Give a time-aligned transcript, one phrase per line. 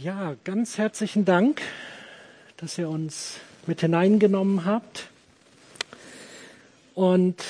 [0.00, 1.60] Ja, ganz herzlichen Dank,
[2.56, 5.08] dass ihr uns mit hineingenommen habt.
[6.94, 7.42] Und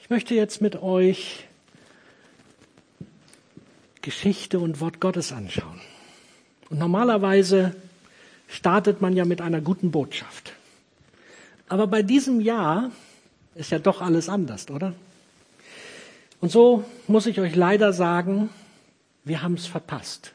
[0.00, 1.44] ich möchte jetzt mit euch
[4.00, 5.78] Geschichte und Wort Gottes anschauen.
[6.70, 7.74] Und normalerweise
[8.48, 10.54] startet man ja mit einer guten Botschaft.
[11.68, 12.92] Aber bei diesem Jahr
[13.54, 14.94] ist ja doch alles anders, oder?
[16.40, 18.48] Und so muss ich euch leider sagen,
[19.22, 20.32] wir haben es verpasst.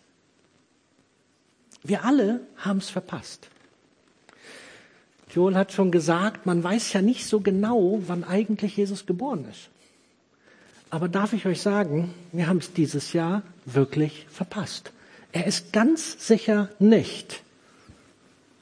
[1.88, 3.48] Wir alle haben es verpasst.
[5.34, 9.70] Joel hat schon gesagt, man weiß ja nicht so genau, wann eigentlich Jesus geboren ist.
[10.90, 14.94] Aber darf ich euch sagen, wir haben es dieses Jahr wirklich verpasst.
[15.32, 17.44] Er ist ganz sicher nicht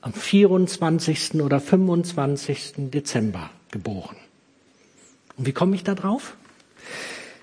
[0.01, 1.35] am 24.
[1.35, 2.73] oder 25.
[2.89, 4.17] Dezember geboren.
[5.37, 6.35] Und wie komme ich da drauf?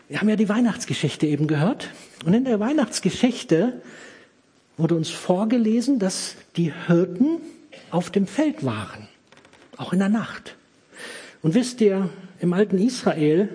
[0.08, 1.88] Wir haben ja die Weihnachtsgeschichte eben gehört.
[2.24, 3.80] Und in der Weihnachtsgeschichte
[4.80, 7.40] wurde uns vorgelesen, dass die Hirten
[7.90, 9.08] auf dem Feld waren,
[9.76, 10.56] auch in der Nacht.
[11.42, 12.10] Und wisst ihr,
[12.40, 13.48] im alten Israel,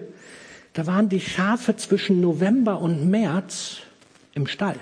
[0.74, 3.78] da waren die Schafe zwischen November und März
[4.34, 4.80] im Stall.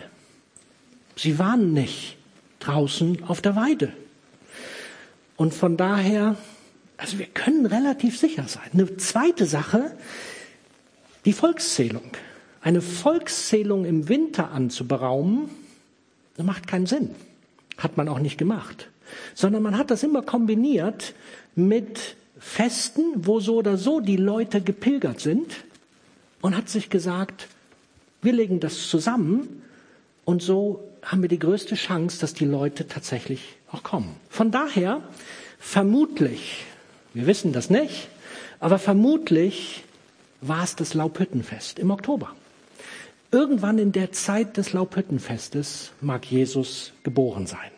[1.16, 2.18] Sie waren nicht
[2.60, 3.94] draußen auf der Weide.
[5.38, 6.36] Und von daher,
[6.98, 8.70] also wir können relativ sicher sein.
[8.74, 9.96] Eine zweite Sache,
[11.26, 12.12] die Volkszählung.
[12.62, 15.50] Eine Volkszählung im Winter anzuberaumen,
[16.36, 17.16] das macht keinen Sinn.
[17.78, 18.90] Hat man auch nicht gemacht.
[19.36, 21.14] Sondern man hat das immer kombiniert
[21.56, 25.64] mit Festen, wo so oder so die Leute gepilgert sind
[26.42, 27.48] und hat sich gesagt,
[28.22, 29.62] wir legen das zusammen
[30.26, 34.16] und so haben wir die größte Chance, dass die Leute tatsächlich auch kommen.
[34.30, 35.02] Von daher,
[35.60, 36.66] vermutlich,
[37.14, 38.08] wir wissen das nicht,
[38.60, 39.84] aber vermutlich
[40.42, 42.36] war es das Laubhüttenfest im Oktober.
[43.34, 47.72] Irgendwann in der Zeit des Laubhüttenfestes mag Jesus geboren sein.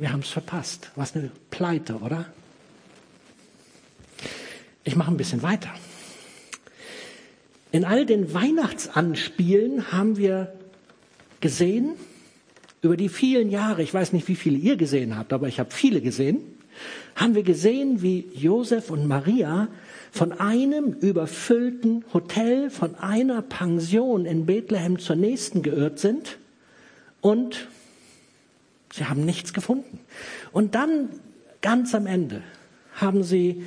[0.00, 0.90] Wir haben es verpasst.
[0.96, 2.26] Was eine Pleite, oder?
[4.82, 5.72] Ich mache ein bisschen weiter.
[7.70, 10.52] In all den Weihnachtsanspielen haben wir
[11.40, 11.92] gesehen,
[12.82, 15.70] über die vielen Jahre, ich weiß nicht, wie viele ihr gesehen habt, aber ich habe
[15.70, 16.40] viele gesehen,
[17.14, 19.68] haben wir gesehen, wie Josef und Maria
[20.10, 26.38] von einem überfüllten Hotel, von einer Pension in Bethlehem zur nächsten geirrt sind
[27.20, 27.68] und
[28.92, 30.00] sie haben nichts gefunden.
[30.52, 31.08] Und dann
[31.60, 32.42] ganz am Ende
[32.94, 33.64] haben sie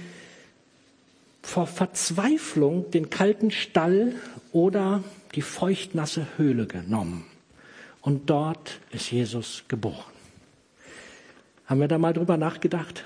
[1.42, 4.16] vor Verzweiflung den kalten Stall
[4.52, 5.04] oder
[5.36, 7.26] die feuchtnasse Höhle genommen.
[8.02, 10.19] Und dort ist Jesus geboren.
[11.70, 13.06] Haben wir da mal drüber nachgedacht?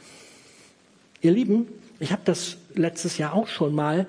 [1.20, 1.68] Ihr Lieben,
[2.00, 4.08] ich habe das letztes Jahr auch schon mal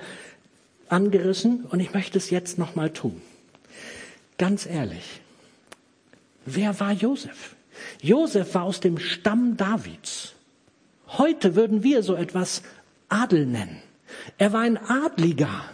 [0.88, 3.20] angerissen und ich möchte es jetzt noch mal tun.
[4.38, 5.20] Ganz ehrlich,
[6.46, 7.56] wer war Josef?
[8.00, 10.34] Josef war aus dem Stamm Davids.
[11.08, 12.62] Heute würden wir so etwas
[13.08, 13.82] Adel nennen.
[14.38, 15.64] Er war ein Adliger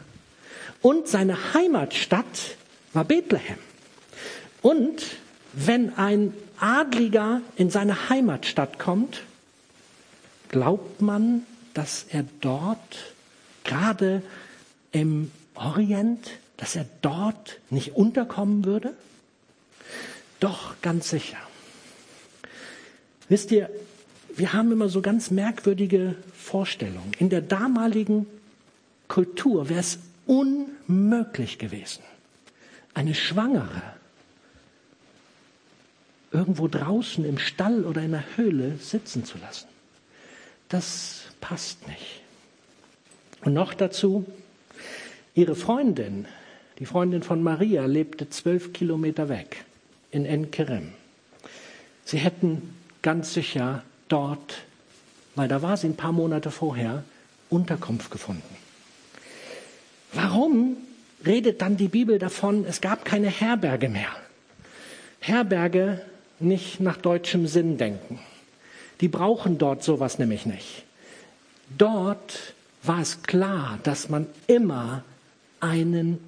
[0.80, 2.56] und seine Heimatstadt
[2.94, 3.58] war Bethlehem.
[4.62, 5.02] Und
[5.52, 9.22] wenn ein Adliger in seine Heimatstadt kommt,
[10.48, 11.42] glaubt man,
[11.74, 13.14] dass er dort,
[13.64, 14.22] gerade
[14.92, 18.94] im Orient, dass er dort nicht unterkommen würde?
[20.40, 21.38] Doch, ganz sicher.
[23.28, 23.70] Wisst ihr,
[24.34, 27.12] wir haben immer so ganz merkwürdige Vorstellungen.
[27.18, 28.26] In der damaligen
[29.08, 32.02] Kultur wäre es unmöglich gewesen,
[32.94, 33.99] eine Schwangere
[36.32, 39.68] irgendwo draußen im Stall oder in der Höhle sitzen zu lassen.
[40.68, 42.22] Das passt nicht.
[43.44, 44.26] Und noch dazu,
[45.34, 46.26] ihre Freundin,
[46.78, 49.64] die Freundin von Maria, lebte zwölf Kilometer weg
[50.10, 50.92] in Enkerem.
[52.04, 54.58] Sie hätten ganz sicher dort,
[55.34, 57.04] weil da war sie ein paar Monate vorher,
[57.48, 58.56] Unterkunft gefunden.
[60.12, 60.76] Warum
[61.24, 64.10] redet dann die Bibel davon, es gab keine Herberge mehr?
[65.20, 66.02] Herberge
[66.40, 68.18] nicht nach deutschem Sinn denken.
[69.00, 70.84] Die brauchen dort sowas nämlich nicht.
[71.76, 75.04] Dort war es klar, dass man immer
[75.60, 76.18] einen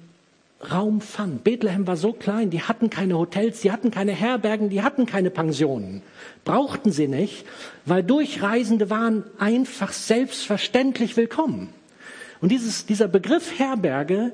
[0.71, 1.43] Raum fand.
[1.43, 5.29] Bethlehem war so klein, die hatten keine Hotels, die hatten keine Herbergen, die hatten keine
[5.29, 6.01] Pensionen.
[6.45, 7.45] Brauchten sie nicht,
[7.85, 11.69] weil Durchreisende waren einfach selbstverständlich willkommen.
[12.39, 14.31] Und dieses, dieser Begriff Herberge,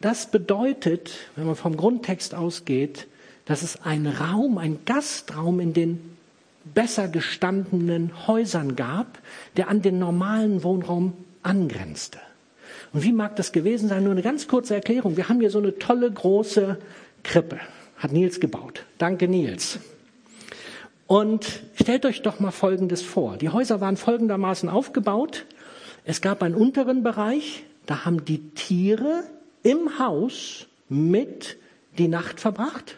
[0.00, 3.06] das bedeutet, wenn man vom Grundtext ausgeht,
[3.50, 6.16] dass es ein Raum, ein Gastraum in den
[6.72, 9.18] besser gestandenen Häusern gab,
[9.56, 12.20] der an den normalen Wohnraum angrenzte.
[12.92, 14.04] Und wie mag das gewesen sein?
[14.04, 15.16] Nur eine ganz kurze Erklärung.
[15.16, 16.78] Wir haben hier so eine tolle große
[17.24, 17.58] Krippe.
[17.96, 18.84] Hat Nils gebaut.
[18.98, 19.80] Danke, Nils.
[21.08, 23.36] Und stellt euch doch mal Folgendes vor.
[23.36, 25.44] Die Häuser waren folgendermaßen aufgebaut.
[26.04, 29.24] Es gab einen unteren Bereich, da haben die Tiere
[29.64, 31.56] im Haus mit
[31.98, 32.96] die Nacht verbracht.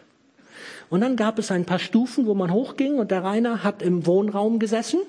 [0.93, 4.05] Und dann gab es ein paar Stufen, wo man hochging und der Rainer hat im
[4.05, 4.99] Wohnraum gesessen.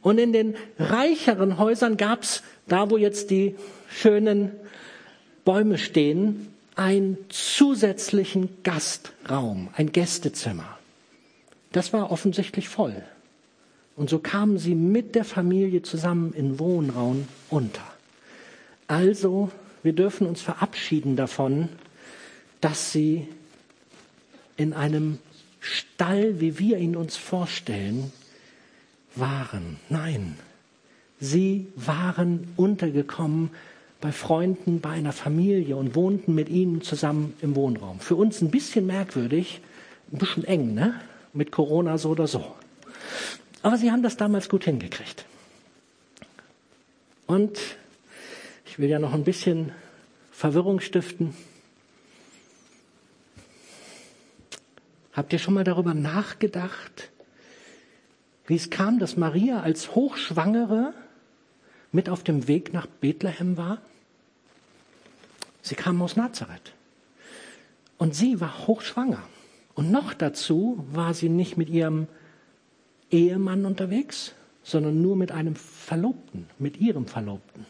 [0.00, 3.56] Und in den reicheren Häusern gab es, da wo jetzt die
[3.90, 4.52] schönen
[5.44, 10.78] Bäume stehen, einen zusätzlichen Gastraum, ein Gästezimmer.
[11.72, 13.02] Das war offensichtlich voll.
[13.96, 17.84] Und so kamen sie mit der Familie zusammen in Wohnraum unter.
[18.86, 19.50] Also,
[19.82, 21.68] wir dürfen uns verabschieden davon,
[22.62, 23.28] dass sie
[24.56, 25.18] in einem
[25.60, 28.12] Stall, wie wir ihn uns vorstellen,
[29.14, 29.76] waren.
[29.88, 30.36] Nein,
[31.18, 33.50] sie waren untergekommen
[34.00, 38.00] bei Freunden, bei einer Familie und wohnten mit ihnen zusammen im Wohnraum.
[38.00, 39.60] Für uns ein bisschen merkwürdig,
[40.12, 40.94] ein bisschen eng, ne?
[41.32, 42.56] Mit Corona so oder so.
[43.62, 45.26] Aber sie haben das damals gut hingekriegt.
[47.26, 47.58] Und
[48.64, 49.72] ich will ja noch ein bisschen
[50.32, 51.34] Verwirrung stiften.
[55.12, 57.10] Habt ihr schon mal darüber nachgedacht,
[58.46, 60.92] wie es kam, dass Maria als Hochschwangere
[61.92, 63.78] mit auf dem Weg nach Bethlehem war?
[65.62, 66.72] Sie kam aus Nazareth.
[67.98, 69.22] Und sie war hochschwanger.
[69.74, 72.06] Und noch dazu war sie nicht mit ihrem
[73.10, 77.66] Ehemann unterwegs, sondern nur mit einem Verlobten, mit ihrem Verlobten.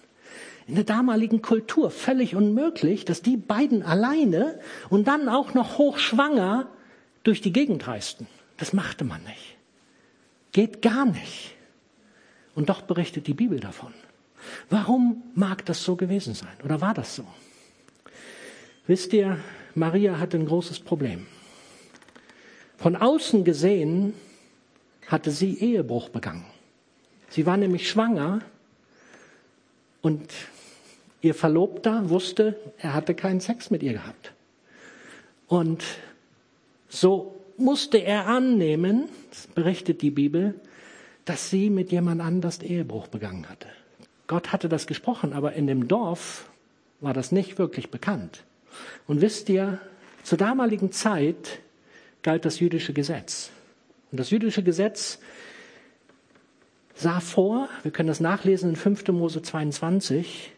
[0.66, 6.68] In der damaligen Kultur völlig unmöglich, dass die beiden alleine und dann auch noch hochschwanger
[7.22, 8.26] durch die Gegend reisten.
[8.56, 9.56] Das machte man nicht.
[10.52, 11.54] Geht gar nicht.
[12.54, 13.94] Und doch berichtet die Bibel davon.
[14.68, 16.56] Warum mag das so gewesen sein?
[16.64, 17.26] Oder war das so?
[18.86, 19.38] Wisst ihr,
[19.74, 21.26] Maria hatte ein großes Problem.
[22.76, 24.14] Von außen gesehen
[25.06, 26.46] hatte sie Ehebruch begangen.
[27.28, 28.40] Sie war nämlich schwanger
[30.00, 30.32] und
[31.20, 34.32] ihr Verlobter wusste, er hatte keinen Sex mit ihr gehabt.
[35.46, 35.84] Und
[36.90, 39.08] so musste er annehmen,
[39.54, 40.54] berichtet die Bibel,
[41.24, 43.68] dass sie mit jemand anders Ehebruch begangen hatte.
[44.26, 46.50] Gott hatte das gesprochen, aber in dem Dorf
[47.00, 48.44] war das nicht wirklich bekannt.
[49.06, 49.80] Und wisst ihr,
[50.22, 51.60] zur damaligen Zeit
[52.22, 53.50] galt das jüdische Gesetz.
[54.10, 55.18] Und das jüdische Gesetz
[56.94, 59.08] sah vor, wir können das nachlesen in 5.
[59.08, 60.52] Mose 22,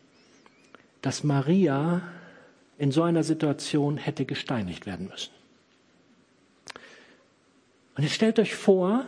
[1.03, 2.03] dass Maria
[2.79, 5.31] in so einer Situation hätte gesteinigt werden müssen.
[7.97, 9.07] Und jetzt stellt euch vor,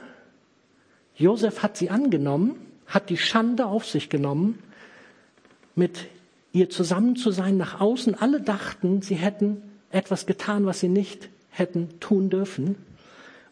[1.16, 4.58] Josef hat sie angenommen, hat die Schande auf sich genommen,
[5.74, 6.06] mit
[6.52, 8.14] ihr zusammen zu sein nach außen.
[8.14, 12.76] Alle dachten, sie hätten etwas getan, was sie nicht hätten tun dürfen.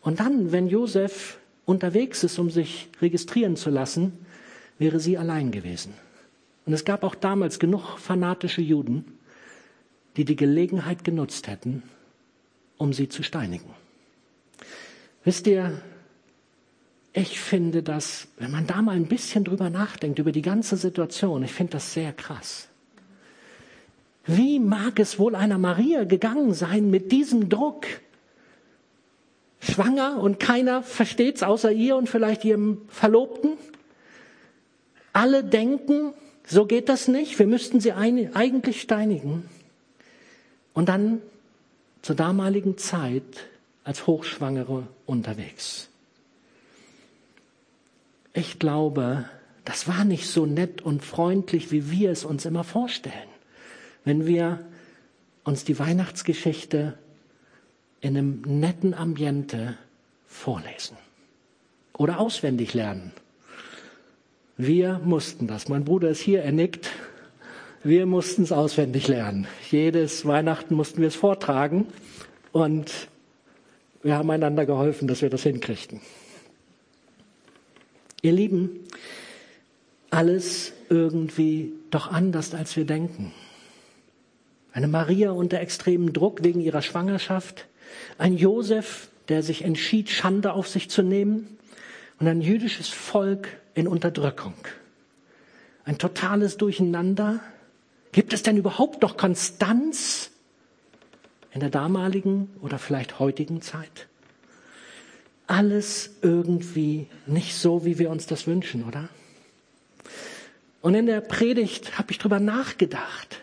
[0.01, 4.13] Und dann, wenn Josef unterwegs ist, um sich registrieren zu lassen,
[4.79, 5.95] wäre sie allein gewesen.
[6.67, 9.19] Und es gab auch damals genug fanatische Juden,
[10.17, 11.83] die die Gelegenheit genutzt hätten,
[12.77, 13.71] um sie zu steinigen.
[15.25, 15.81] Wisst ihr,
[17.13, 21.43] ich finde das, wenn man da mal ein bisschen drüber nachdenkt, über die ganze Situation,
[21.43, 22.69] ich finde das sehr krass.
[24.25, 27.87] Wie mag es wohl einer Maria gegangen sein mit diesem Druck?
[29.61, 33.53] Schwanger und keiner versteht's außer ihr und vielleicht ihrem Verlobten?
[35.13, 36.15] Alle denken,
[36.47, 39.49] so geht das nicht, wir müssten sie eigentlich steinigen.
[40.73, 41.21] Und dann
[42.01, 43.25] zur damaligen Zeit
[43.85, 45.89] als Hochschwangere unterwegs.
[48.33, 49.27] Ich glaube,
[49.65, 53.29] das war nicht so nett und freundlich, wie wir es uns immer vorstellen.
[54.05, 54.65] Wenn wir
[55.45, 56.99] uns die Weihnachtsgeschichte
[58.01, 59.77] in einem netten Ambiente
[60.27, 60.97] vorlesen
[61.97, 63.13] oder auswendig lernen.
[64.57, 65.69] Wir mussten das.
[65.69, 66.91] Mein Bruder ist hier, er nickt.
[67.85, 69.47] Wir mussten es auswendig lernen.
[69.71, 71.87] Jedes Weihnachten mussten wir es vortragen
[72.53, 73.09] und
[74.03, 76.01] wir haben einander geholfen, dass wir das hinkriegten.
[78.23, 78.81] Ihr Lieben,
[80.11, 83.33] alles irgendwie doch anders, als wir denken.
[84.73, 87.67] Eine Maria unter extremem Druck wegen ihrer Schwangerschaft,
[88.19, 91.59] ein Josef, der sich entschied, Schande auf sich zu nehmen,
[92.19, 94.55] und ein jüdisches Volk in Unterdrückung.
[95.85, 97.41] Ein totales Durcheinander.
[98.13, 100.31] Gibt es denn überhaupt noch Konstanz
[101.55, 104.09] in der damaligen oder vielleicht heutigen Zeit?
[105.47, 109.09] Alles irgendwie nicht so, wie wir uns das wünschen, oder?
[110.81, 113.41] Und in der Predigt habe ich darüber nachgedacht.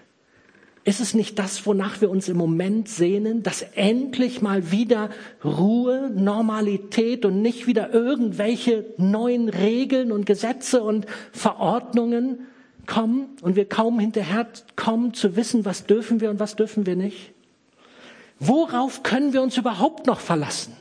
[0.83, 5.09] Ist es nicht das, wonach wir uns im Moment sehnen, dass endlich mal wieder
[5.43, 12.47] Ruhe, Normalität und nicht wieder irgendwelche neuen Regeln und Gesetze und Verordnungen
[12.87, 16.95] kommen und wir kaum hinterher kommen zu wissen, was dürfen wir und was dürfen wir
[16.95, 17.33] nicht?
[18.39, 20.75] Worauf können wir uns überhaupt noch verlassen?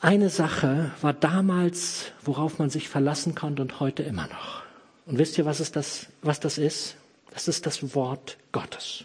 [0.00, 4.62] Eine Sache war damals, worauf man sich verlassen konnte und heute immer noch.
[5.04, 6.96] Und wisst ihr, was, ist das, was das ist?
[7.32, 9.04] Das ist das Wort Gottes.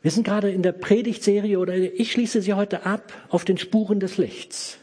[0.00, 3.98] Wir sind gerade in der Predigtserie oder ich schließe sie heute ab auf den Spuren
[3.98, 4.78] des Lichts.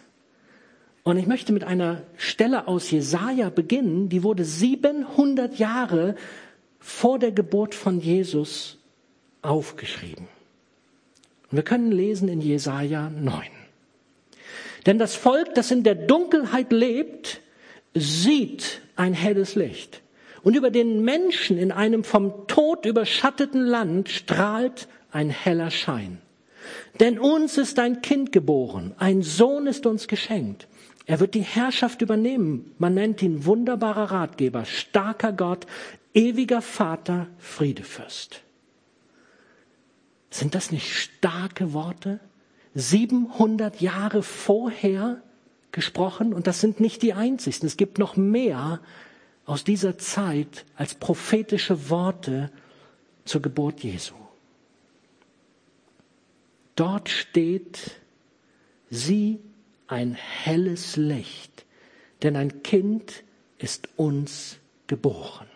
[1.04, 6.16] Und ich möchte mit einer Stelle aus Jesaja beginnen, die wurde 700 Jahre
[6.86, 8.78] vor der Geburt von Jesus
[9.42, 10.28] aufgeschrieben.
[11.50, 13.42] Und wir können lesen in Jesaja 9.
[14.86, 17.42] Denn das Volk, das in der Dunkelheit lebt,
[17.96, 20.04] sieht ein helles Licht.
[20.44, 26.20] Und über den Menschen in einem vom Tod überschatteten Land strahlt ein heller Schein.
[27.00, 30.68] Denn uns ist ein Kind geboren, ein Sohn ist uns geschenkt.
[31.08, 32.76] Er wird die Herrschaft übernehmen.
[32.78, 35.66] Man nennt ihn wunderbarer Ratgeber, starker Gott,
[36.16, 38.42] ewiger Vater, Friedefürst.
[40.32, 42.20] Sind das nicht starke Worte?
[42.74, 45.22] 700 Jahre vorher
[45.72, 47.68] gesprochen und das sind nicht die einzigsten.
[47.68, 48.82] Es gibt noch mehr
[49.46, 52.52] aus dieser Zeit als prophetische Worte
[53.26, 54.16] zur Geburt Jesu.
[56.76, 58.02] Dort steht,
[58.90, 59.40] sie
[59.88, 61.66] ein helles Licht,
[62.24, 63.24] denn ein Kind
[63.58, 64.58] ist uns
[64.88, 65.48] geboren.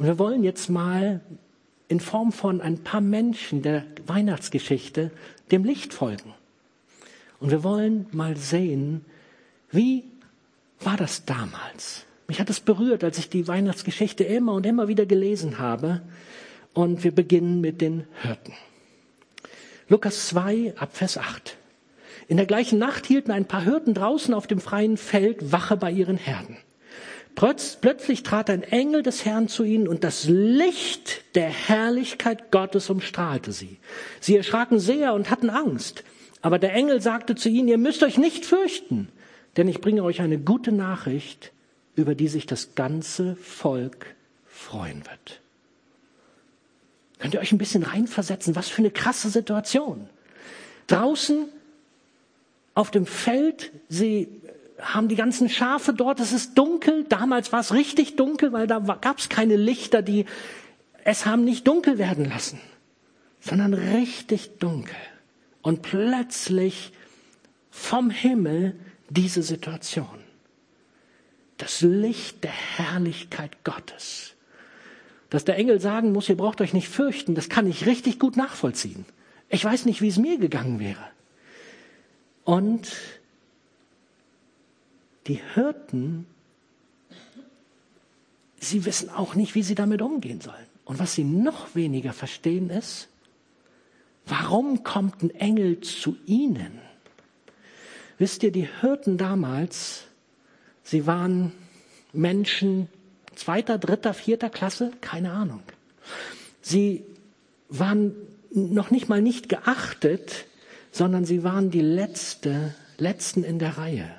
[0.00, 1.20] Und wir wollen jetzt mal
[1.88, 5.10] in Form von ein paar Menschen der Weihnachtsgeschichte
[5.50, 6.32] dem Licht folgen.
[7.38, 9.04] Und wir wollen mal sehen,
[9.70, 10.04] wie
[10.80, 12.06] war das damals?
[12.28, 16.00] Mich hat es berührt, als ich die Weihnachtsgeschichte immer und immer wieder gelesen habe.
[16.72, 18.54] Und wir beginnen mit den Hirten.
[19.90, 21.58] Lukas 2 ab Vers 8.
[22.26, 25.90] In der gleichen Nacht hielten ein paar Hirten draußen auf dem freien Feld Wache bei
[25.90, 26.56] ihren Herden.
[27.34, 33.52] Plötzlich trat ein Engel des Herrn zu ihnen und das Licht der Herrlichkeit Gottes umstrahlte
[33.52, 33.78] sie.
[34.20, 36.04] Sie erschraken sehr und hatten Angst.
[36.42, 39.08] Aber der Engel sagte zu ihnen, ihr müsst euch nicht fürchten,
[39.56, 41.52] denn ich bringe euch eine gute Nachricht,
[41.96, 44.14] über die sich das ganze Volk
[44.46, 45.40] freuen wird.
[47.18, 48.56] Könnt ihr euch ein bisschen reinversetzen?
[48.56, 50.08] Was für eine krasse Situation.
[50.86, 51.46] Draußen
[52.74, 54.39] auf dem Feld, sie
[54.80, 57.04] haben die ganzen Schafe dort, es ist dunkel.
[57.04, 60.26] Damals war es richtig dunkel, weil da gab es keine Lichter, die
[61.04, 62.60] es haben nicht dunkel werden lassen,
[63.40, 64.96] sondern richtig dunkel.
[65.62, 66.92] Und plötzlich
[67.70, 70.06] vom Himmel diese Situation.
[71.58, 74.34] Das Licht der Herrlichkeit Gottes.
[75.28, 78.36] Dass der Engel sagen muss, ihr braucht euch nicht fürchten, das kann ich richtig gut
[78.36, 79.04] nachvollziehen.
[79.48, 81.04] Ich weiß nicht, wie es mir gegangen wäre.
[82.44, 82.90] Und
[85.30, 86.26] die Hirten,
[88.58, 90.66] sie wissen auch nicht, wie sie damit umgehen sollen.
[90.84, 93.08] Und was sie noch weniger verstehen ist,
[94.30, 96.78] Warum kommt ein Engel zu ihnen?
[98.18, 100.04] Wisst ihr, die Hirten damals,
[100.84, 101.52] sie waren
[102.12, 102.88] Menschen
[103.34, 105.62] zweiter, dritter, vierter Klasse, keine Ahnung.
[106.62, 107.04] Sie
[107.68, 108.14] waren
[108.52, 110.46] noch nicht mal nicht geachtet,
[110.92, 114.10] sondern sie waren die letzte, letzten in der Reihe.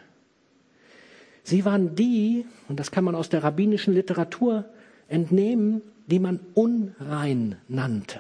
[1.43, 4.65] Sie waren die, und das kann man aus der rabbinischen Literatur
[5.07, 8.19] entnehmen, die man unrein nannte.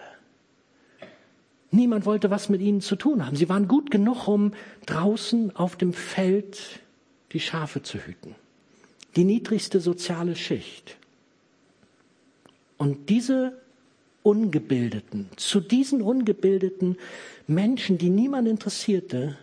[1.71, 3.35] Niemand wollte was mit ihnen zu tun haben.
[3.35, 4.51] Sie waren gut genug, um
[4.85, 6.81] draußen auf dem Feld
[7.31, 8.35] die Schafe zu hüten.
[9.15, 10.97] Die niedrigste soziale Schicht.
[12.77, 13.53] Und diese
[14.23, 16.97] Ungebildeten, zu diesen ungebildeten
[17.47, 19.37] Menschen, die niemand interessierte,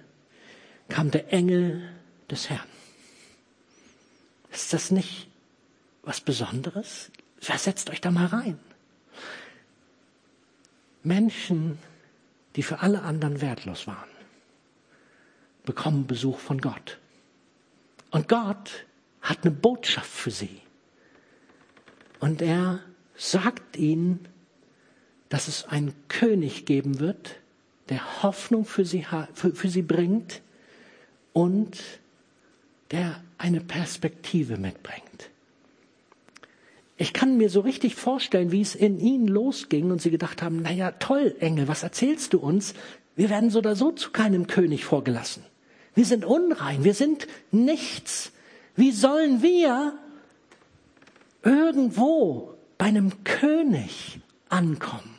[0.88, 1.82] kam der Engel
[2.30, 2.68] des Herrn.
[4.58, 5.28] Ist das nicht
[6.02, 7.12] was Besonderes?
[7.38, 8.58] Versetzt euch da mal rein.
[11.04, 11.78] Menschen,
[12.56, 14.10] die für alle anderen wertlos waren,
[15.64, 16.98] bekommen Besuch von Gott.
[18.10, 18.84] Und Gott
[19.20, 20.60] hat eine Botschaft für sie.
[22.18, 22.80] Und er
[23.14, 24.26] sagt ihnen,
[25.28, 27.36] dass es einen König geben wird,
[27.90, 30.42] der Hoffnung für sie, für, für sie bringt
[31.32, 31.78] und
[32.90, 35.30] der eine Perspektive mitbringt.
[36.96, 40.62] Ich kann mir so richtig vorstellen, wie es in ihnen losging und sie gedacht haben,
[40.62, 42.74] na ja, toll, Engel, was erzählst du uns?
[43.14, 45.44] Wir werden so oder so zu keinem König vorgelassen.
[45.94, 48.32] Wir sind unrein, wir sind nichts.
[48.74, 49.98] Wie sollen wir
[51.42, 55.18] irgendwo bei einem König ankommen.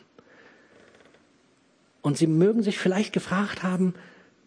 [2.01, 3.93] Und Sie mögen sich vielleicht gefragt haben,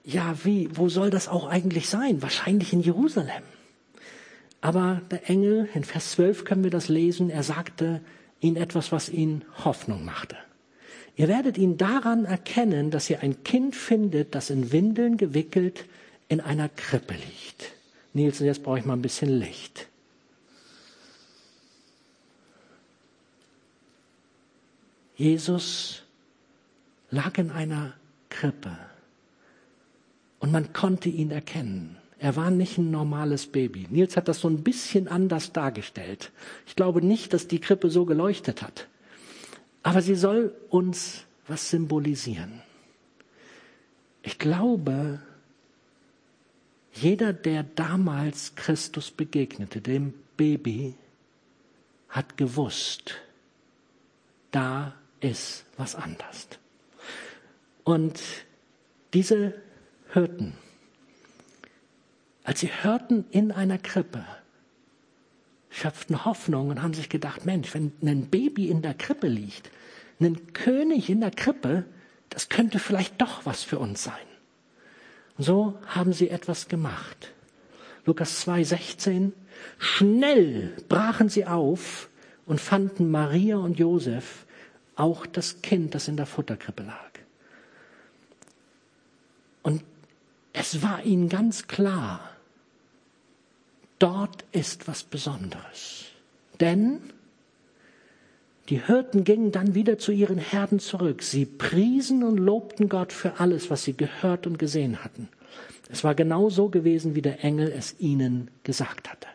[0.05, 2.23] ja, wie, wo soll das auch eigentlich sein?
[2.23, 3.43] Wahrscheinlich in Jerusalem.
[4.61, 8.01] Aber der Engel, in Vers 12 können wir das lesen, er sagte
[8.41, 10.37] ihnen etwas, was ihnen Hoffnung machte.
[11.17, 15.85] Ihr werdet ihn daran erkennen, dass ihr ein Kind findet, das in Windeln gewickelt
[16.29, 17.73] in einer Krippe liegt.
[18.15, 19.89] Nils, jetzt brauche ich mal ein bisschen Licht.
[25.17, 26.03] Jesus
[27.11, 27.95] lag in einer
[28.31, 28.77] Krippe
[30.43, 31.97] und man konnte ihn erkennen.
[32.19, 33.87] Er war nicht ein normales Baby.
[33.89, 36.33] Nils hat das so ein bisschen anders dargestellt.
[36.67, 38.89] Ich glaube nicht, dass die Krippe so geleuchtet hat.
[39.85, 42.61] Aber sie soll uns was symbolisieren.
[44.23, 45.21] Ich glaube,
[46.93, 50.95] jeder, der damals Christus begegnete, dem Baby,
[52.09, 53.15] hat gewusst,
[54.51, 56.49] da ist was anders.
[57.85, 58.21] Und
[59.15, 59.55] diese
[60.13, 60.55] Hirten,
[62.45, 64.25] als sie hörten in einer Krippe,
[65.71, 69.71] schöpften Hoffnung und haben sich gedacht, Mensch, wenn ein Baby in der Krippe liegt,
[70.21, 71.85] ein König in der Krippe,
[72.29, 74.15] das könnte vielleicht doch was für uns sein.
[75.39, 77.33] Und so haben sie etwas gemacht.
[78.05, 79.33] Lukas 2,16.
[79.79, 82.09] Schnell brachen sie auf
[82.47, 84.47] und fanden Maria und Josef,
[84.97, 87.11] auch das Kind, das in der Futterkrippe lag.
[89.63, 89.83] Und
[90.53, 92.21] es war ihnen ganz klar,
[93.99, 96.07] dort ist was Besonderes.
[96.61, 97.01] Denn
[98.69, 101.23] die Hirten gingen dann wieder zu ihren Herden zurück.
[101.23, 105.29] Sie priesen und lobten Gott für alles, was sie gehört und gesehen hatten.
[105.91, 109.29] Es war genau so gewesen, wie der Engel es ihnen gesagt hatte.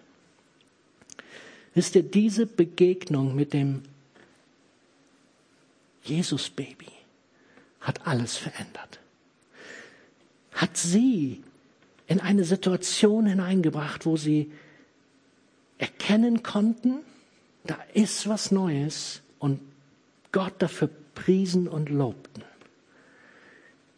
[1.74, 3.84] Wisst ihr, diese Begegnung mit dem
[6.04, 6.88] Jesus-Baby
[7.82, 9.00] hat alles verändert.
[10.58, 11.44] Hat sie
[12.08, 14.52] in eine Situation hineingebracht, wo sie
[15.78, 16.96] erkennen konnten,
[17.64, 19.60] da ist was Neues und
[20.32, 22.44] Gott dafür priesen und lobten.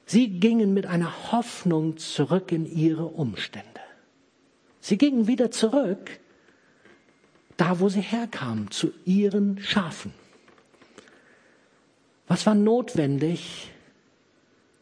[0.05, 3.79] Sie gingen mit einer Hoffnung zurück in ihre Umstände.
[4.81, 6.19] Sie gingen wieder zurück,
[7.55, 10.13] da wo sie herkamen, zu ihren Schafen.
[12.27, 13.71] Was war notwendig,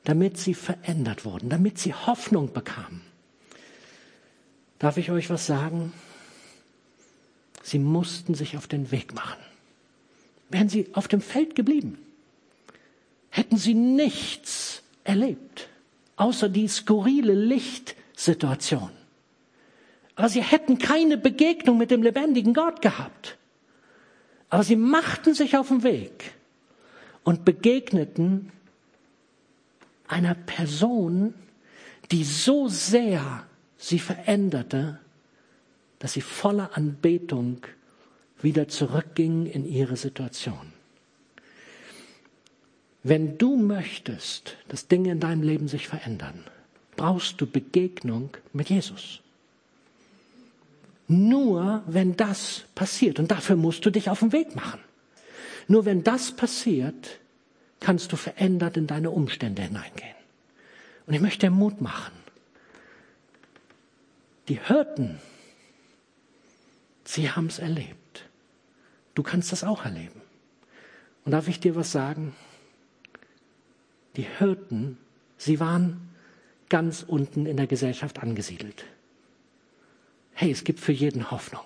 [0.07, 3.01] damit sie verändert wurden, damit sie Hoffnung bekamen?
[4.79, 5.91] Darf ich euch was sagen?
[7.61, 9.41] Sie mussten sich auf den Weg machen.
[10.47, 11.97] Wären sie auf dem Feld geblieben,
[13.31, 15.67] hätten sie nichts erlebt,
[16.15, 18.91] außer die skurrile Lichtsituation.
[20.15, 23.37] Aber sie hätten keine Begegnung mit dem lebendigen Gott gehabt.
[24.49, 26.31] Aber sie machten sich auf den Weg
[27.25, 28.53] und begegneten
[30.07, 31.33] einer Person,
[32.11, 33.45] die so sehr
[33.77, 34.99] sie veränderte,
[35.99, 37.61] dass sie voller Anbetung
[38.41, 40.73] wieder zurückging in ihre Situation.
[43.03, 46.43] Wenn du möchtest, dass Dinge in deinem Leben sich verändern,
[46.95, 49.21] brauchst du Begegnung mit Jesus.
[51.07, 54.81] Nur wenn das passiert, und dafür musst du dich auf den Weg machen.
[55.69, 57.19] Nur wenn das passiert,
[57.79, 60.15] kannst du verändert in deine Umstände hineingehen.
[61.05, 62.13] Und ich möchte dir Mut machen.
[64.47, 65.19] Die Hirten,
[67.05, 68.25] sie haben es erlebt.
[69.13, 70.21] Du kannst das auch erleben.
[71.25, 72.35] Und darf ich dir was sagen?
[74.15, 74.97] Die Hirten,
[75.37, 76.09] sie waren
[76.69, 78.85] ganz unten in der Gesellschaft angesiedelt.
[80.33, 81.65] Hey, es gibt für jeden Hoffnung.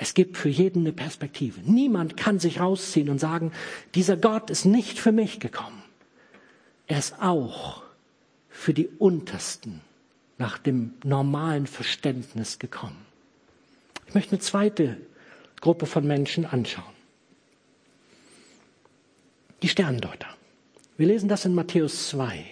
[0.00, 1.60] Es gibt für jeden eine Perspektive.
[1.64, 3.52] Niemand kann sich rausziehen und sagen,
[3.96, 5.82] dieser Gott ist nicht für mich gekommen.
[6.86, 7.82] Er ist auch
[8.48, 9.80] für die Untersten
[10.38, 13.04] nach dem normalen Verständnis gekommen.
[14.06, 14.96] Ich möchte eine zweite
[15.60, 16.84] Gruppe von Menschen anschauen.
[19.62, 20.28] Die Sterndeuter.
[20.96, 22.44] Wir lesen das in Matthäus 2.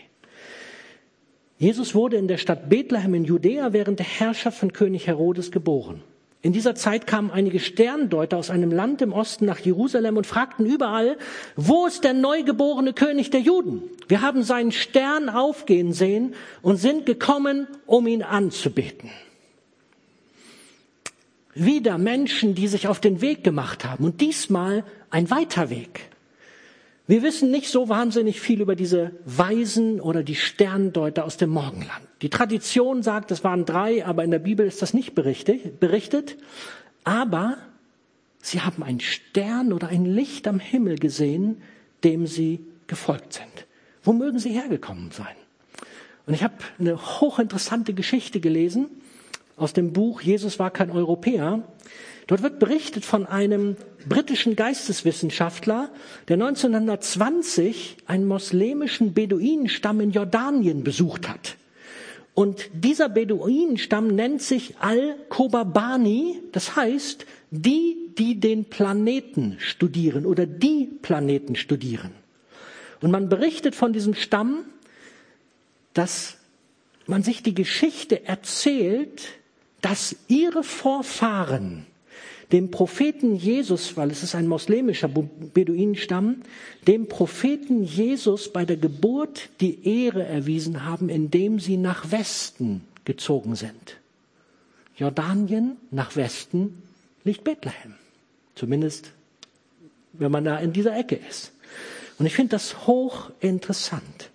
[1.59, 6.03] Jesus wurde in der Stadt Bethlehem in Judäa während der Herrschaft von König Herodes geboren.
[6.43, 10.65] In dieser Zeit kamen einige Sterndeuter aus einem Land im Osten nach Jerusalem und fragten
[10.65, 11.17] überall,
[11.57, 13.83] wo ist der neugeborene König der Juden?
[14.07, 19.11] Wir haben seinen Stern aufgehen sehen und sind gekommen, um ihn anzubeten.
[21.55, 26.11] Wieder Menschen, die sich auf den Weg gemacht haben und diesmal ein weiter Weg.
[27.07, 32.03] Wir wissen nicht so wahnsinnig viel über diese Weisen oder die Sterndeuter aus dem Morgenland.
[32.23, 36.37] Die Tradition sagt, es waren drei, aber in der Bibel ist das nicht berichtet.
[37.05, 37.59] Aber
[38.47, 41.63] Sie haben einen Stern oder ein Licht am Himmel gesehen,
[42.05, 43.67] dem sie gefolgt sind.
[44.05, 45.35] Wo mögen sie hergekommen sein?
[46.27, 48.87] Und ich habe eine hochinteressante Geschichte gelesen
[49.57, 51.63] aus dem Buch Jesus war kein Europäer.
[52.27, 53.77] Dort wird berichtet von einem
[54.09, 55.91] britischen Geisteswissenschaftler,
[56.27, 61.57] der 1920 einen moslemischen Beduinenstamm in Jordanien besucht hat.
[62.35, 70.87] Und dieser Beduinenstamm nennt sich Al-Kobabani, das heißt, die, die den Planeten studieren oder die
[71.01, 72.11] Planeten studieren.
[73.01, 74.65] Und man berichtet von diesem Stamm,
[75.95, 76.37] dass
[77.07, 79.23] man sich die Geschichte erzählt,
[79.81, 81.87] dass ihre Vorfahren
[82.53, 86.43] dem Propheten Jesus, weil es ist ein moslemischer Beduinenstamm,
[86.87, 93.57] dem Propheten Jesus bei der Geburt die Ehre erwiesen haben, indem sie nach Westen gezogen
[93.57, 93.97] sind.
[94.97, 96.83] Jordanien nach Westen
[97.25, 97.95] liegt Bethlehem.
[98.55, 99.13] Zumindest,
[100.13, 101.53] wenn man da in dieser Ecke ist.
[102.19, 104.31] Und ich finde das hochinteressant.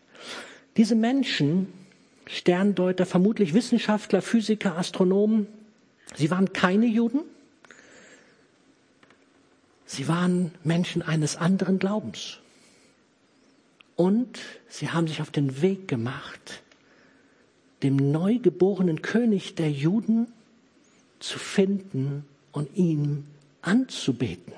[0.78, 1.68] Diese Menschen,
[2.28, 5.48] Sterndeuter, vermutlich Wissenschaftler, Physiker, Astronomen,
[6.16, 7.22] sie waren keine Juden.
[9.94, 12.38] Sie waren Menschen eines anderen Glaubens.
[13.98, 16.64] Und sie haben sich auf den Weg gemacht,
[17.84, 20.32] dem neugeborenen König der Juden
[21.20, 22.24] zu finden
[22.54, 23.26] und ihn
[23.62, 24.54] anzubeten.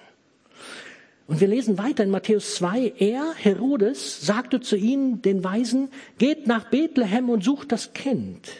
[1.25, 6.45] Und wir lesen weiter in Matthäus 2, er, Herodes, sagte zu ihnen, den Weisen, geht
[6.45, 8.51] nach Bethlehem und sucht das Kind.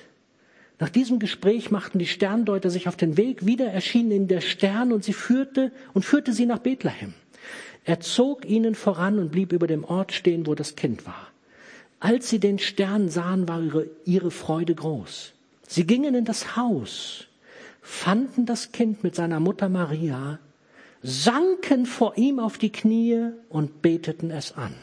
[0.84, 4.92] Nach diesem Gespräch machten die Sterndeuter sich auf den Weg, wieder erschienen in der Stern
[4.92, 7.14] und sie führte und führte sie nach Bethlehem.
[7.86, 11.30] Er zog ihnen voran und blieb über dem Ort stehen, wo das Kind war.
[12.02, 15.32] Als sie den Stern sahen, war ihre, ihre Freude groß.
[15.70, 17.28] Sie gingen in das Haus,
[17.82, 20.38] fanden das Kind mit seiner Mutter Maria
[21.02, 24.74] sanken vor ihm auf die Knie und beteten es an.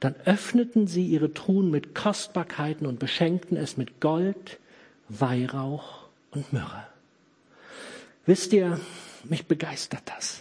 [0.00, 4.58] Dann öffneten sie ihre Truhen mit Kostbarkeiten und beschenkten es mit Gold,
[5.08, 6.86] Weihrauch und Myrrhe.
[8.26, 8.80] Wisst ihr,
[9.24, 10.40] mich begeistert das.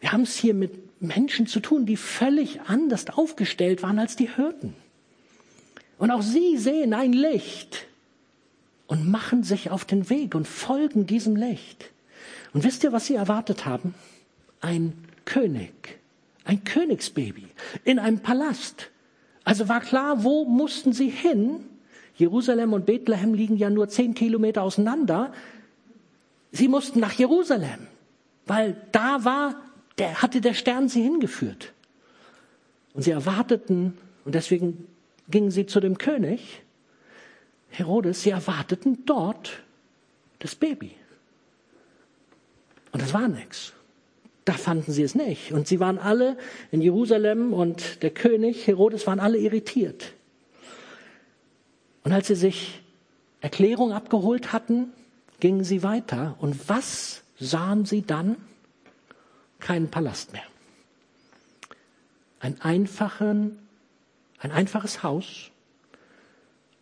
[0.00, 4.34] Wir haben es hier mit Menschen zu tun, die völlig anders aufgestellt waren als die
[4.34, 4.74] Hirten.
[5.98, 7.86] Und auch sie sehen ein Licht
[8.86, 11.90] und machen sich auf den Weg und folgen diesem Licht.
[12.52, 13.94] Und wisst ihr, was sie erwartet haben?
[14.60, 14.92] Ein
[15.24, 15.98] König,
[16.44, 17.46] ein Königsbaby
[17.84, 18.90] in einem Palast.
[19.44, 21.64] Also war klar, wo mussten sie hin?
[22.16, 25.32] Jerusalem und Bethlehem liegen ja nur zehn Kilometer auseinander.
[26.52, 27.88] Sie mussten nach Jerusalem,
[28.46, 29.56] weil da war,
[29.98, 31.72] der hatte der Stern sie hingeführt.
[32.94, 34.86] Und sie erwarteten, und deswegen
[35.28, 36.62] gingen sie zu dem König,
[37.70, 39.62] Herodes, sie erwarteten dort
[40.38, 40.92] das Baby.
[42.92, 43.72] Und das war nichts.
[44.44, 45.52] Da fanden sie es nicht.
[45.52, 46.36] Und sie waren alle
[46.70, 50.12] in Jerusalem und der König Herodes waren alle irritiert.
[52.04, 52.82] Und als sie sich
[53.40, 54.92] Erklärung abgeholt hatten,
[55.40, 56.36] gingen sie weiter.
[56.38, 58.36] Und was sahen sie dann?
[59.58, 60.44] Keinen Palast mehr.
[62.40, 63.58] Ein, einfachen,
[64.38, 65.50] ein einfaches Haus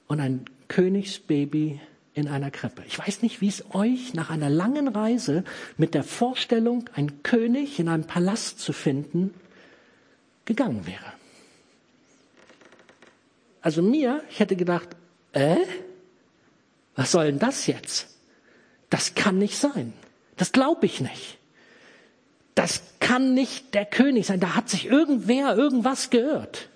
[0.08, 1.80] und ein Königsbaby
[2.14, 2.82] in einer Krippe.
[2.86, 5.44] Ich weiß nicht, wie es euch nach einer langen Reise
[5.76, 9.32] mit der Vorstellung, einen König in einem Palast zu finden,
[10.44, 11.12] gegangen wäre.
[13.60, 14.96] Also mir, ich hätte gedacht,
[15.32, 15.56] äh,
[16.94, 18.08] was soll denn das jetzt?
[18.90, 19.92] Das kann nicht sein.
[20.36, 21.38] Das glaube ich nicht.
[22.54, 24.40] Das kann nicht der König sein.
[24.40, 26.68] Da hat sich irgendwer irgendwas gehört.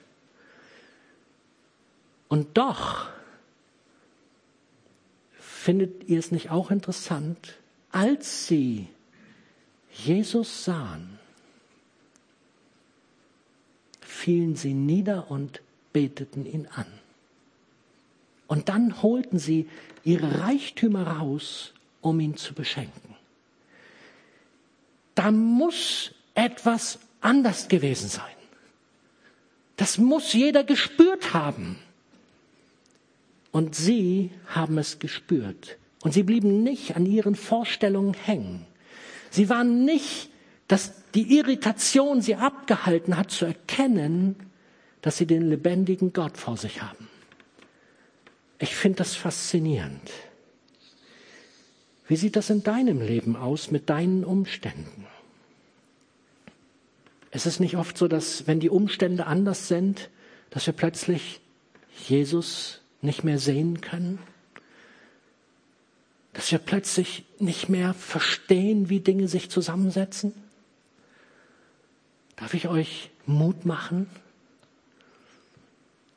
[2.28, 3.08] Und doch
[5.66, 7.56] Findet ihr es nicht auch interessant?
[7.90, 8.86] Als sie
[9.90, 11.18] Jesus sahen,
[14.00, 16.86] fielen sie nieder und beteten ihn an.
[18.46, 19.68] Und dann holten sie
[20.04, 23.14] ihre Reichtümer raus, um ihn zu beschenken.
[25.14, 28.24] Da muss etwas anders gewesen sein.
[29.76, 31.78] Das muss jeder gespürt haben.
[33.50, 35.78] Und sie haben es gespürt.
[36.02, 38.66] Und sie blieben nicht an ihren Vorstellungen hängen.
[39.30, 40.30] Sie waren nicht,
[40.68, 44.36] dass die Irritation sie abgehalten hat zu erkennen,
[45.00, 47.08] dass sie den lebendigen Gott vor sich haben.
[48.58, 50.10] Ich finde das faszinierend.
[52.08, 55.06] Wie sieht das in deinem Leben aus mit deinen Umständen?
[57.30, 60.08] Es ist nicht oft so, dass wenn die Umstände anders sind,
[60.50, 61.40] dass wir plötzlich
[62.08, 64.18] Jesus nicht mehr sehen können?
[66.32, 70.32] Dass wir plötzlich nicht mehr verstehen, wie Dinge sich zusammensetzen?
[72.36, 74.08] Darf ich euch Mut machen?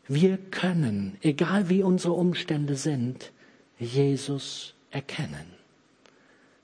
[0.09, 3.31] Wir können, egal wie unsere Umstände sind,
[3.77, 5.45] Jesus erkennen,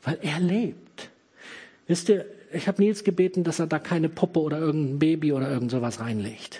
[0.02, 1.12] weil er lebt.
[1.86, 5.48] Wisst ihr, ich habe Nils gebeten, dass er da keine Puppe oder irgendein Baby oder
[5.48, 6.60] irgend sowas reinlegt.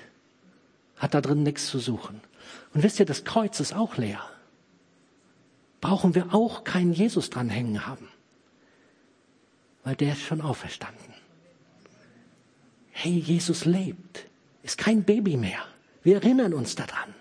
[0.98, 2.22] Hat da drin nichts zu suchen.
[2.76, 4.22] Und wisst ihr, das Kreuz ist auch leer.
[5.82, 8.10] Brauchen wir auch keinen Jesus dran hängen haben.
[9.84, 11.16] Weil der ist schon auferstanden.
[12.92, 14.26] Hey, Jesus lebt.
[14.62, 15.66] Ist kein Baby mehr.
[16.06, 17.16] Wir erinnern uns daran.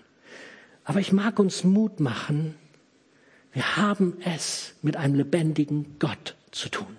[0.83, 2.53] Aber ich mag uns Mut machen.
[3.51, 6.95] Wir haben es mit einem lebendigen Gott zu tun.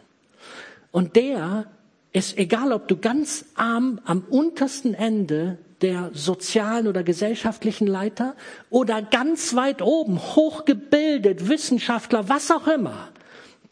[0.91, 1.71] Und der
[2.13, 8.35] ist, egal ob du ganz arm am untersten Ende der sozialen oder gesellschaftlichen Leiter
[8.69, 13.11] oder ganz weit oben, hochgebildet, Wissenschaftler, was auch immer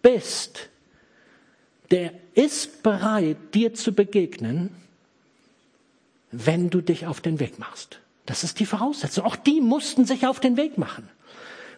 [0.03, 0.69] bist,
[1.91, 4.71] der ist bereit, dir zu begegnen,
[6.31, 7.99] wenn du dich auf den Weg machst.
[8.27, 9.25] Das ist die Voraussetzung.
[9.25, 11.09] Auch die mussten sich auf den Weg machen.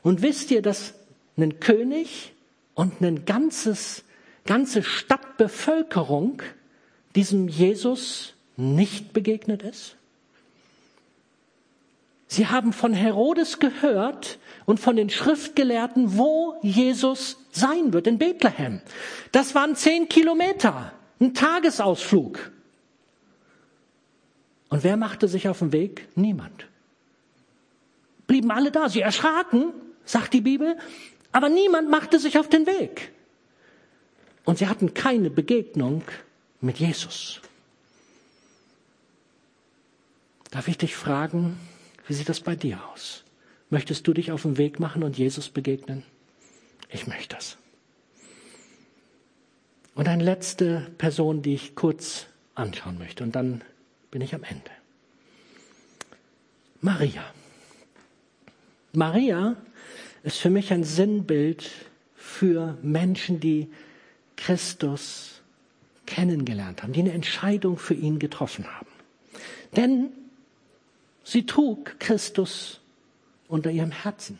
[0.02, 0.94] Und wisst ihr, dass
[1.36, 2.32] ein König
[2.74, 4.04] und ein ganzes
[4.46, 6.42] ganze Stadtbevölkerung
[7.14, 9.96] diesem Jesus nicht begegnet ist?
[12.28, 18.80] Sie haben von Herodes gehört und von den Schriftgelehrten, wo Jesus sein wird, in Bethlehem.
[19.30, 22.50] Das waren zehn Kilometer, ein Tagesausflug.
[24.68, 26.08] Und wer machte sich auf den Weg?
[26.16, 26.66] Niemand.
[28.26, 28.88] Blieben alle da.
[28.88, 29.72] Sie erschraken,
[30.04, 30.76] sagt die Bibel,
[31.32, 33.12] aber niemand machte sich auf den Weg.
[34.44, 36.02] Und sie hatten keine Begegnung
[36.60, 37.40] mit Jesus.
[40.50, 41.58] Darf ich dich fragen,
[42.06, 43.24] wie sieht das bei dir aus?
[43.68, 46.04] Möchtest du dich auf den Weg machen und Jesus begegnen?
[46.88, 47.58] Ich möchte das.
[49.94, 53.62] Und eine letzte Person, die ich kurz anschauen möchte, und dann
[54.10, 54.70] bin ich am Ende.
[56.80, 57.24] Maria.
[58.92, 59.56] Maria
[60.22, 61.70] ist für mich ein Sinnbild
[62.14, 63.70] für Menschen, die
[64.36, 65.40] Christus
[66.06, 68.86] kennengelernt haben, die eine Entscheidung für ihn getroffen haben.
[69.74, 70.08] Denn
[71.24, 72.80] sie trug Christus
[73.48, 74.38] unter ihrem Herzen.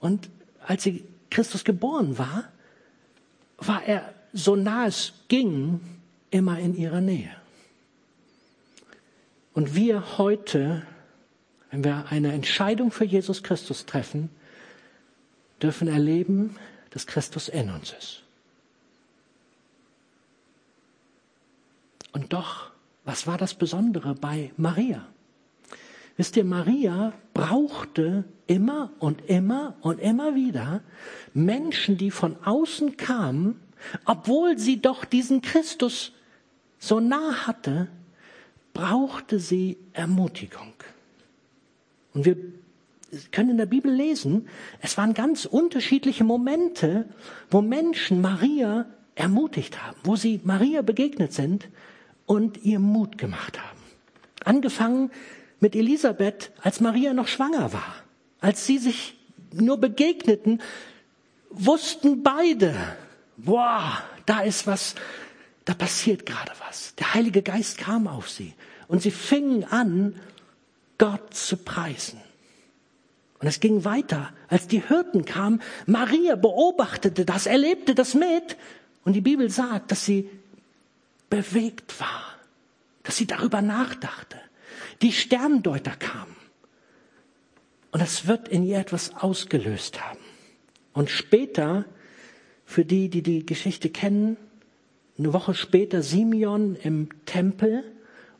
[0.00, 0.30] Und
[0.66, 2.44] als sie Christus geboren war,
[3.58, 5.80] war er, so nah es ging,
[6.30, 7.34] immer in ihrer Nähe.
[9.58, 10.86] Und wir heute,
[11.72, 14.30] wenn wir eine Entscheidung für Jesus Christus treffen,
[15.60, 16.54] dürfen erleben,
[16.90, 18.22] dass Christus in uns ist.
[22.12, 22.70] Und doch,
[23.04, 25.04] was war das Besondere bei Maria?
[26.16, 30.82] Wisst ihr, Maria brauchte immer und immer und immer wieder
[31.34, 33.60] Menschen, die von außen kamen,
[34.04, 36.12] obwohl sie doch diesen Christus
[36.78, 37.88] so nah hatte,
[38.78, 40.72] brauchte sie Ermutigung.
[42.14, 42.36] Und wir
[43.32, 44.48] können in der Bibel lesen,
[44.80, 47.08] es waren ganz unterschiedliche Momente,
[47.50, 48.86] wo Menschen Maria
[49.16, 51.68] ermutigt haben, wo sie Maria begegnet sind
[52.24, 53.80] und ihr Mut gemacht haben.
[54.44, 55.10] Angefangen
[55.58, 57.94] mit Elisabeth, als Maria noch schwanger war.
[58.40, 59.18] Als sie sich
[59.52, 60.62] nur begegneten,
[61.50, 62.76] wussten beide,
[63.36, 64.94] boah, da ist was,
[65.64, 66.94] da passiert gerade was.
[66.94, 68.54] Der Heilige Geist kam auf sie
[68.88, 70.16] und sie fingen an,
[70.96, 72.20] Gott zu preisen.
[73.38, 74.32] Und es ging weiter.
[74.48, 78.56] Als die Hirten kamen, Maria beobachtete das, erlebte das mit.
[79.04, 80.28] Und die Bibel sagt, dass sie
[81.30, 82.24] bewegt war,
[83.04, 84.38] dass sie darüber nachdachte.
[85.02, 86.34] Die Sterndeuter kamen.
[87.92, 90.18] Und es wird in ihr etwas ausgelöst haben.
[90.92, 91.84] Und später,
[92.64, 94.36] für die, die die Geschichte kennen,
[95.16, 97.84] eine Woche später Simeon im Tempel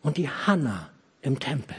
[0.03, 0.91] und die Hanna
[1.23, 1.77] im Tempel.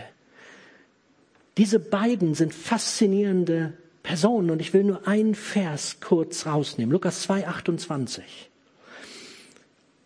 [1.58, 6.91] Diese beiden sind faszinierende Personen und ich will nur einen Vers kurz rausnehmen.
[6.91, 8.49] Lukas 2, 28.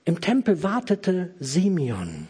[0.06, 2.28] Im Tempel wartete Simeon.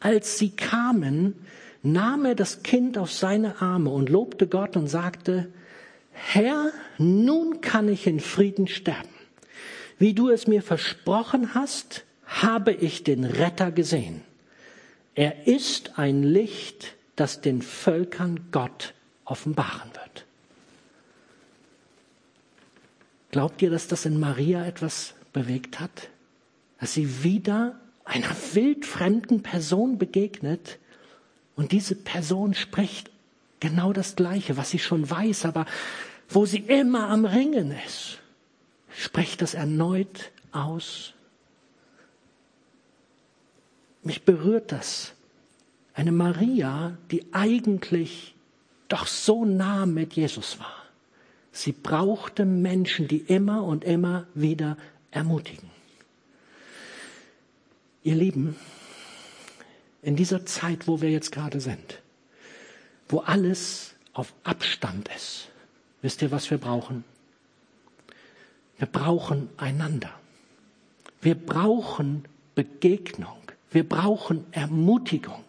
[0.00, 1.34] Als sie kamen,
[1.82, 5.48] nahm er das Kind auf seine Arme und lobte Gott und sagte,
[6.12, 9.08] Herr, nun kann ich in Frieden sterben.
[9.98, 12.04] Wie du es mir versprochen hast,
[12.40, 14.22] habe ich den Retter gesehen.
[15.14, 20.24] Er ist ein Licht, das den Völkern Gott offenbaren wird.
[23.30, 26.08] Glaubt ihr, dass das in Maria etwas bewegt hat,
[26.80, 30.78] dass sie wieder einer wildfremden Person begegnet
[31.56, 33.10] und diese Person spricht
[33.60, 35.66] genau das Gleiche, was sie schon weiß, aber
[36.28, 38.18] wo sie immer am Ringen ist,
[38.90, 41.14] spricht das erneut aus.
[44.02, 45.12] Mich berührt das.
[45.94, 48.34] Eine Maria, die eigentlich
[48.88, 50.82] doch so nah mit Jesus war.
[51.52, 54.76] Sie brauchte Menschen, die immer und immer wieder
[55.10, 55.70] ermutigen.
[58.02, 58.56] Ihr Lieben,
[60.02, 62.02] in dieser Zeit, wo wir jetzt gerade sind,
[63.08, 65.48] wo alles auf Abstand ist,
[66.00, 67.04] wisst ihr, was wir brauchen?
[68.78, 70.10] Wir brauchen einander.
[71.20, 73.41] Wir brauchen Begegnung.
[73.72, 75.44] Wir brauchen Ermutigung.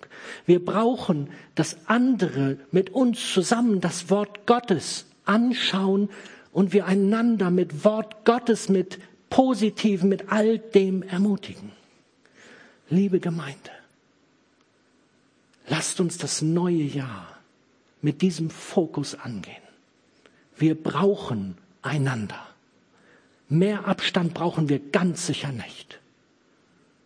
[0.46, 6.10] Wir brauchen, dass andere mit uns zusammen das Wort Gottes anschauen
[6.52, 11.72] und wir einander mit Wort Gottes, mit Positiven, mit all dem ermutigen.
[12.90, 13.72] Liebe Gemeinde,
[15.68, 17.28] lasst uns das neue Jahr
[18.02, 19.64] mit diesem Fokus angehen.
[20.56, 22.40] Wir brauchen einander.
[23.50, 26.00] Mehr Abstand brauchen wir ganz sicher nicht,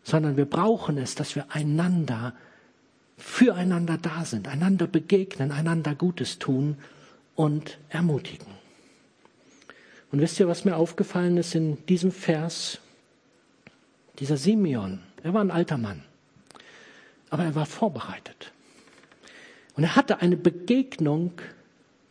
[0.07, 2.33] sondern wir brauchen es, dass wir einander,
[3.17, 6.77] füreinander da sind, einander begegnen, einander Gutes tun
[7.35, 8.47] und ermutigen.
[10.09, 12.79] Und wisst ihr, was mir aufgefallen ist in diesem Vers?
[14.19, 16.03] Dieser Simeon, er war ein alter Mann,
[17.29, 18.53] aber er war vorbereitet.
[19.75, 21.33] Und er hatte eine Begegnung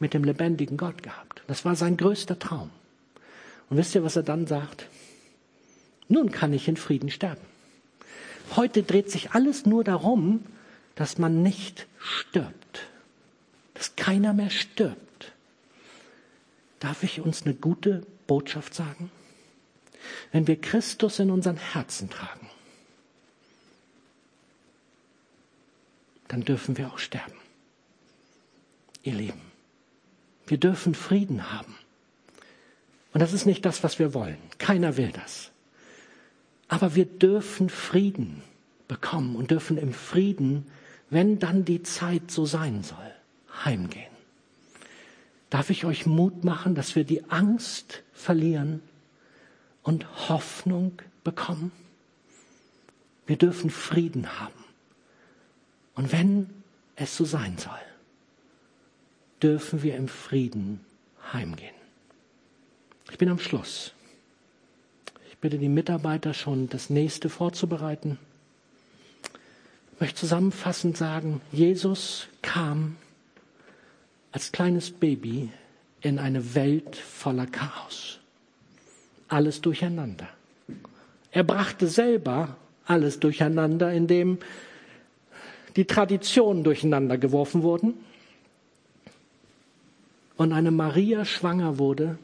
[0.00, 1.42] mit dem lebendigen Gott gehabt.
[1.46, 2.68] Das war sein größter Traum.
[3.70, 4.86] Und wisst ihr, was er dann sagt?
[6.08, 7.55] Nun kann ich in Frieden sterben.
[8.54, 10.44] Heute dreht sich alles nur darum,
[10.94, 12.86] dass man nicht stirbt.
[13.74, 15.32] Dass keiner mehr stirbt.
[16.80, 19.10] Darf ich uns eine gute Botschaft sagen?
[20.32, 22.48] Wenn wir Christus in unseren Herzen tragen,
[26.28, 27.36] dann dürfen wir auch sterben.
[29.02, 29.40] Ihr Lieben,
[30.46, 31.76] wir dürfen Frieden haben.
[33.12, 34.38] Und das ist nicht das, was wir wollen.
[34.58, 35.50] Keiner will das.
[36.68, 38.42] Aber wir dürfen Frieden
[38.88, 40.66] bekommen und dürfen im Frieden,
[41.10, 43.12] wenn dann die Zeit so sein soll,
[43.64, 44.10] heimgehen.
[45.50, 48.82] Darf ich euch Mut machen, dass wir die Angst verlieren
[49.82, 51.70] und Hoffnung bekommen?
[53.26, 54.64] Wir dürfen Frieden haben.
[55.94, 56.50] Und wenn
[56.96, 57.72] es so sein soll,
[59.42, 60.80] dürfen wir im Frieden
[61.32, 61.74] heimgehen.
[63.10, 63.92] Ich bin am Schluss.
[65.46, 68.18] Bitte die Mitarbeiter schon, das nächste vorzubereiten.
[69.92, 72.96] Ich möchte zusammenfassend sagen, Jesus kam
[74.32, 75.50] als kleines Baby
[76.00, 78.18] in eine Welt voller Chaos.
[79.28, 80.26] Alles durcheinander.
[81.30, 84.38] Er brachte selber alles durcheinander, indem
[85.76, 87.94] die Traditionen durcheinander geworfen wurden
[90.36, 92.18] und eine Maria schwanger wurde,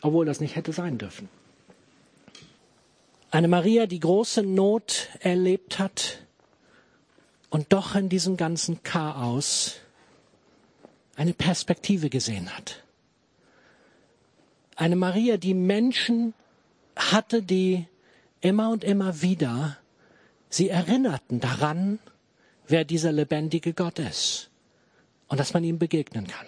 [0.00, 1.35] obwohl das nicht hätte sein dürfen.
[3.30, 6.18] Eine Maria, die große Not erlebt hat
[7.50, 9.76] und doch in diesem ganzen Chaos
[11.16, 12.82] eine Perspektive gesehen hat.
[14.76, 16.34] Eine Maria, die Menschen
[16.94, 17.86] hatte, die
[18.40, 19.78] immer und immer wieder
[20.48, 21.98] sie erinnerten daran,
[22.68, 24.50] wer dieser lebendige Gott ist
[25.28, 26.46] und dass man ihm begegnen kann.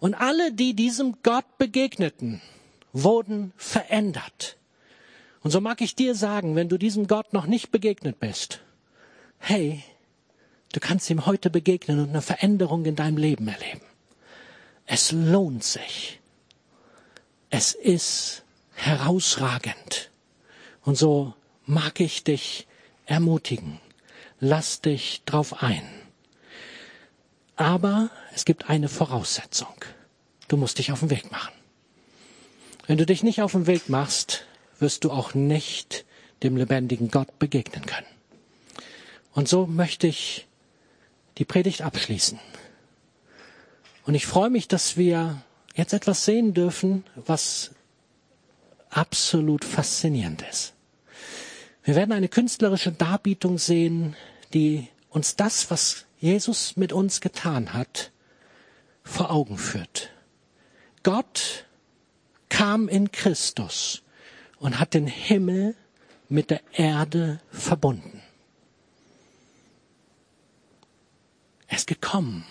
[0.00, 2.40] Und alle, die diesem Gott begegneten,
[2.92, 4.56] wurden verändert.
[5.44, 8.60] Und so mag ich dir sagen, wenn du diesem Gott noch nicht begegnet bist,
[9.38, 9.84] hey,
[10.72, 13.82] du kannst ihm heute begegnen und eine Veränderung in deinem Leben erleben.
[14.86, 16.18] Es lohnt sich.
[17.50, 20.10] Es ist herausragend.
[20.82, 21.34] Und so
[21.66, 22.66] mag ich dich
[23.04, 23.80] ermutigen.
[24.40, 25.84] Lass dich drauf ein.
[27.54, 29.74] Aber es gibt eine Voraussetzung.
[30.48, 31.52] Du musst dich auf den Weg machen.
[32.86, 34.46] Wenn du dich nicht auf den Weg machst,
[34.78, 36.04] wirst du auch nicht
[36.42, 38.06] dem lebendigen Gott begegnen können.
[39.32, 40.46] Und so möchte ich
[41.38, 42.38] die Predigt abschließen.
[44.06, 45.42] Und ich freue mich, dass wir
[45.74, 47.72] jetzt etwas sehen dürfen, was
[48.90, 50.74] absolut faszinierend ist.
[51.82, 54.16] Wir werden eine künstlerische Darbietung sehen,
[54.52, 58.12] die uns das, was Jesus mit uns getan hat,
[59.02, 60.10] vor Augen führt.
[61.02, 61.66] Gott
[62.48, 64.03] kam in Christus
[64.64, 65.74] und hat den Himmel
[66.30, 68.22] mit der Erde verbunden.
[71.68, 72.46] Er ist gekommen